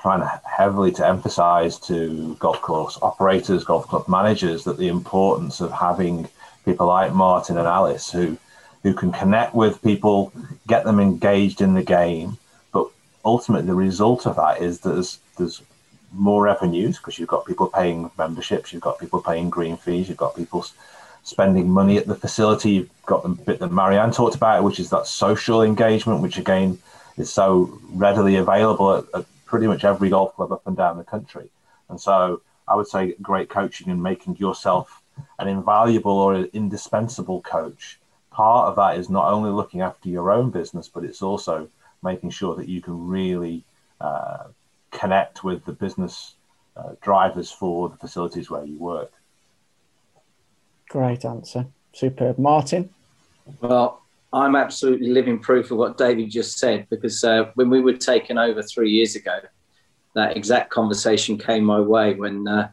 [0.01, 5.61] trying to heavily to emphasize to golf course operators, golf club managers, that the importance
[5.61, 6.27] of having
[6.65, 8.37] people like Martin and Alice who
[8.83, 10.33] who can connect with people,
[10.67, 12.37] get them engaged in the game.
[12.73, 12.87] But
[13.23, 15.61] ultimately, the result of that is there's there's
[16.11, 20.17] more revenues because you've got people paying memberships, you've got people paying green fees, you've
[20.17, 20.65] got people
[21.23, 22.71] spending money at the facility.
[22.71, 26.77] You've got the bit that Marianne talked about, which is that social engagement, which again
[27.17, 31.03] is so readily available at, at pretty much every golf club up and down the
[31.03, 31.49] country.
[31.89, 35.01] And so I would say great coaching and making yourself
[35.39, 37.99] an invaluable or an indispensable coach.
[38.31, 41.69] Part of that is not only looking after your own business, but it's also
[42.01, 43.63] making sure that you can really
[44.01, 44.45] uh,
[44.91, 46.33] connect with the business
[46.75, 49.11] uh, drivers for the facilities where you work.
[50.93, 51.65] Great answer.
[51.91, 52.37] Superb.
[52.37, 52.87] Martin?
[53.61, 57.97] Well, I'm absolutely living proof of what David just said because uh, when we were
[57.97, 59.39] taken over three years ago,
[60.13, 62.69] that exact conversation came my way when uh,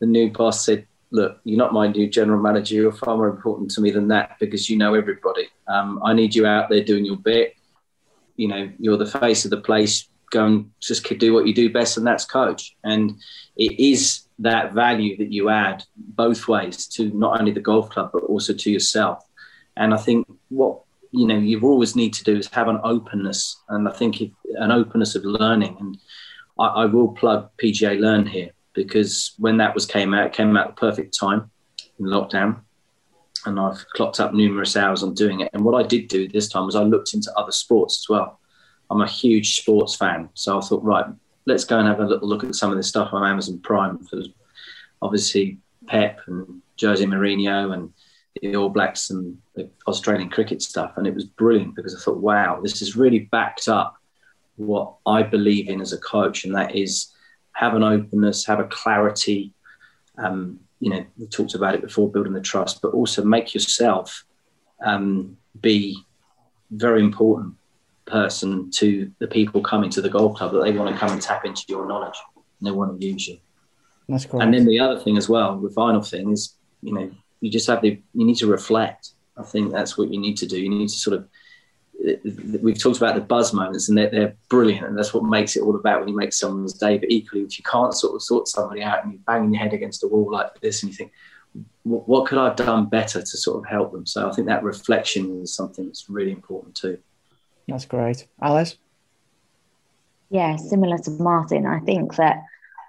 [0.00, 2.74] the new boss said, Look, you're not my new general manager.
[2.74, 5.46] You're far more important to me than that because you know everybody.
[5.68, 7.54] Um, I need you out there doing your bit.
[8.34, 10.08] You know, you're the face of the place.
[10.32, 12.74] Go and just do what you do best, and that's coach.
[12.82, 13.16] And
[13.56, 18.10] it is that value that you add both ways to not only the golf club
[18.12, 19.22] but also to yourself.
[19.76, 20.80] And I think what
[21.12, 24.30] you know you always need to do is have an openness, and I think if,
[24.56, 25.76] an openness of learning.
[25.78, 25.98] And
[26.58, 30.56] I, I, will plug PGA Learn here because when that was came out, it came
[30.56, 31.50] out the perfect time
[31.98, 32.60] in lockdown.
[33.46, 35.50] And I've clocked up numerous hours on doing it.
[35.54, 38.38] And what I did do this time was I looked into other sports as well.
[38.90, 41.06] I'm a huge sports fan, so I thought, right,
[41.46, 43.98] let's go and have a little look at some of this stuff on Amazon Prime.
[43.98, 44.22] For
[45.02, 47.92] obviously Pep and Jose Mourinho and
[48.40, 52.18] the All Blacks and the Australian cricket stuff, and it was brilliant because I thought,
[52.18, 53.96] wow, this has really backed up
[54.56, 57.12] what I believe in as a coach, and that is
[57.52, 59.52] have an openness, have a clarity,
[60.18, 64.24] um, you know, we talked about it before, building the trust, but also make yourself
[64.84, 65.96] um, be
[66.70, 67.54] very important
[68.10, 71.22] person to the people coming to the golf club that they want to come and
[71.22, 73.38] tap into your knowledge and they want to use you.
[74.08, 74.42] That's cool.
[74.42, 77.66] And then the other thing as well, the final thing is, you know, you just
[77.68, 79.10] have the, you need to reflect.
[79.36, 80.60] I think that's what you need to do.
[80.60, 81.28] You need to sort of,
[82.62, 84.86] we've talked about the buzz moments and they're, they're brilliant.
[84.86, 86.98] And that's what makes it all about when you make someone's day.
[86.98, 89.72] But equally, if you can't sort of sort somebody out and you're banging your head
[89.72, 91.12] against a wall like this and you think,
[91.82, 94.06] what could I have done better to sort of help them?
[94.06, 96.98] So I think that reflection is something that's really important too.
[97.68, 98.26] That's great.
[98.42, 98.76] Alice?
[100.30, 101.66] Yeah, similar to Martin.
[101.66, 102.42] I think that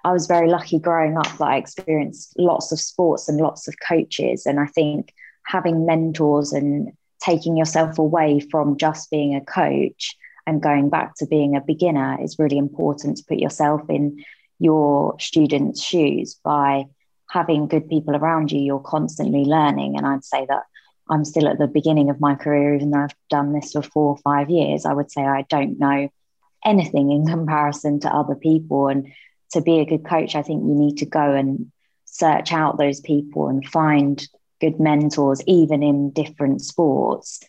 [0.04, 3.74] I was very lucky growing up that I experienced lots of sports and lots of
[3.86, 4.46] coaches.
[4.46, 5.12] And I think
[5.44, 10.16] having mentors and taking yourself away from just being a coach
[10.46, 14.24] and going back to being a beginner is really important to put yourself in
[14.58, 16.84] your students' shoes by
[17.30, 18.60] having good people around you.
[18.60, 19.96] You're constantly learning.
[19.96, 20.64] And I'd say that
[21.10, 24.10] I'm still at the beginning of my career, even though I've done this for four
[24.10, 24.86] or five years.
[24.86, 26.08] I would say I don't know
[26.64, 28.88] anything in comparison to other people.
[28.88, 29.12] And
[29.52, 31.70] to be a good coach, I think you need to go and
[32.04, 34.26] search out those people and find
[34.60, 37.40] good mentors, even in different sports,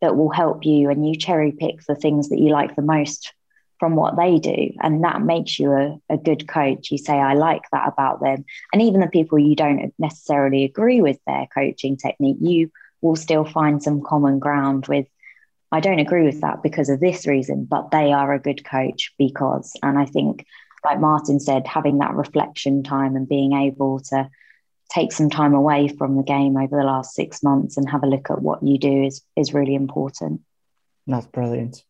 [0.00, 0.90] that will help you.
[0.90, 3.32] And you cherry pick the things that you like the most
[3.78, 4.72] from what they do.
[4.80, 6.92] And that makes you a, a good coach.
[6.92, 8.44] You say, I like that about them.
[8.72, 12.70] And even the people you don't necessarily agree with their coaching technique, you
[13.02, 15.06] will still find some common ground with
[15.72, 19.14] I don't agree with that because of this reason, but they are a good coach
[19.18, 19.72] because.
[19.82, 20.44] And I think,
[20.84, 24.28] like Martin said, having that reflection time and being able to
[24.90, 28.06] take some time away from the game over the last six months and have a
[28.06, 30.42] look at what you do is is really important.
[31.06, 31.82] That's brilliant.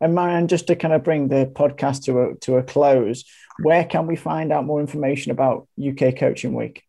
[0.00, 3.24] And Marianne, just to kind of bring the podcast to a to a close,
[3.62, 6.82] where can we find out more information about UK Coaching Week?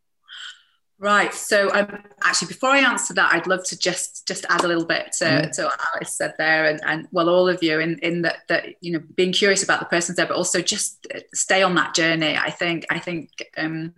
[1.02, 1.34] Right.
[1.34, 4.86] So, um, actually, before I answer that, I'd love to just just add a little
[4.86, 5.52] bit to, mm.
[5.54, 8.66] to what Alice said there, and, and well, all of you, in in that that
[8.82, 12.36] you know, being curious about the person there, but also just stay on that journey.
[12.38, 13.94] I think I think um,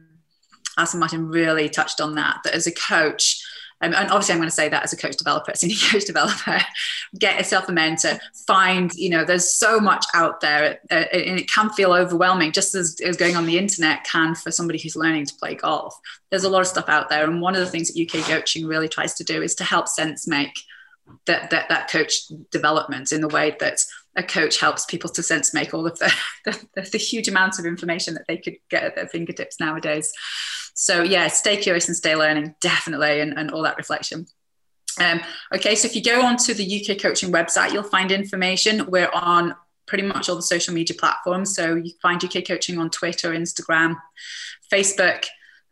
[0.78, 2.42] Alison Martin really touched on that.
[2.44, 3.41] That as a coach,
[3.82, 6.60] um, and obviously, I'm going to say that as a coach developer, senior coach developer,
[7.18, 8.20] get yourself a mentor.
[8.46, 12.76] Find, you know, there's so much out there, uh, and it can feel overwhelming, just
[12.76, 16.00] as, as going on the internet can for somebody who's learning to play golf.
[16.30, 18.68] There's a lot of stuff out there, and one of the things that UK coaching
[18.68, 20.54] really tries to do is to help sense make
[21.26, 23.84] that that that coach development in the way that
[24.18, 26.14] a coach helps people to sense make all of the,
[26.46, 30.12] the, the huge amounts of information that they could get at their fingertips nowadays.
[30.74, 34.26] So yeah, stay curious and stay learning, definitely, and, and all that reflection.
[35.00, 35.22] Um,
[35.56, 38.86] okay, so if you go onto the UK Coaching website, you'll find information.
[38.88, 39.56] We're on
[39.88, 41.56] pretty much all the social media platforms.
[41.56, 43.96] So you find UK Coaching on Twitter, Instagram,
[44.72, 45.26] Facebook,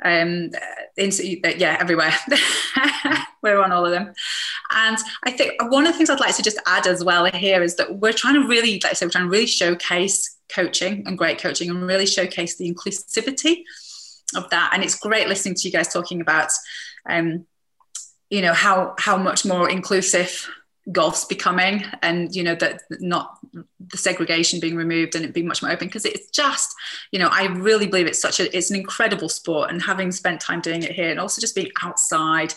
[0.03, 0.51] um,
[0.97, 2.13] yeah, everywhere.
[3.43, 4.13] we're on all of them.
[4.71, 7.63] And I think one of the things I'd like to just add as well here
[7.63, 11.03] is that we're trying to really, like I said, we're trying to really showcase coaching
[11.05, 13.63] and great coaching and really showcase the inclusivity
[14.35, 14.71] of that.
[14.73, 16.49] And it's great listening to you guys talking about,
[17.07, 17.45] um,
[18.29, 20.47] you know, how how much more inclusive
[20.91, 25.61] golf's becoming, and you know that not the segregation being removed and it being much
[25.61, 26.75] more open because it's just,
[27.11, 30.41] you know, I really believe it's such a it's an incredible sport, and having spent
[30.41, 32.53] time doing it here, and also just being outside,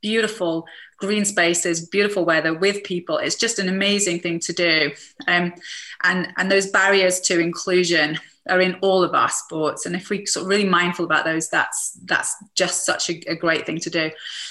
[0.00, 0.66] beautiful
[1.00, 3.16] green spaces, beautiful weather with people.
[3.16, 4.92] It's just an amazing thing to do.
[5.26, 5.54] Um,
[6.02, 8.18] and, and those barriers to inclusion
[8.48, 9.86] are in all of our sports.
[9.86, 13.34] And if we sort of really mindful about those, that's that's just such a, a
[13.34, 14.10] great thing to do.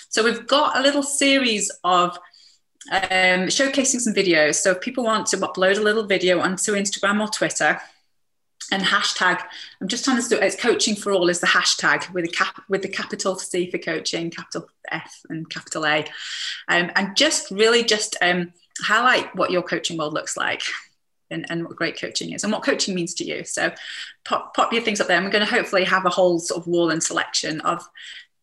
[0.09, 2.17] So we've got a little series of
[2.91, 4.55] um, showcasing some videos.
[4.55, 7.79] So if people want to upload a little video onto Instagram or Twitter,
[8.71, 9.41] and hashtag
[9.81, 12.61] i'm just trying to do it's coaching for all is the hashtag with a cap
[12.67, 16.05] with the capital c for coaching capital f and capital a
[16.67, 20.61] um, and just really just um, highlight what your coaching world looks like
[21.31, 23.43] and, and what great coaching is and what coaching means to you.
[23.43, 23.71] So
[24.25, 25.17] pop, pop your things up there.
[25.17, 27.87] And we're going to hopefully have a whole sort of wall and selection of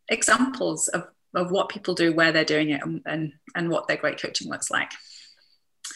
[0.08, 3.96] examples of, of what people do, where they're doing it, and, and, and what their
[3.96, 4.90] great coaching looks like.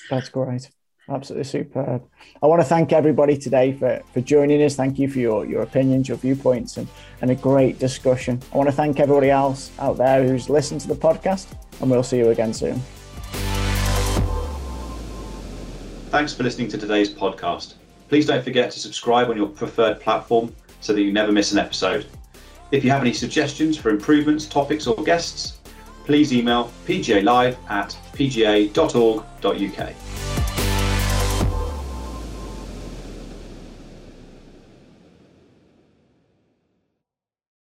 [0.09, 0.71] That's great.
[1.09, 2.05] Absolutely superb.
[2.41, 4.77] I want to thank everybody today for, for joining us.
[4.77, 6.87] Thank you for your, your opinions, your viewpoints, and,
[7.21, 8.41] and a great discussion.
[8.53, 11.49] I want to thank everybody else out there who's listened to the podcast,
[11.81, 12.81] and we'll see you again soon.
[16.11, 17.75] Thanks for listening to today's podcast.
[18.09, 21.59] Please don't forget to subscribe on your preferred platform so that you never miss an
[21.59, 22.07] episode.
[22.71, 25.59] If you have any suggestions for improvements, topics, or guests,
[26.05, 30.30] please email pgalive at pga.org.uk.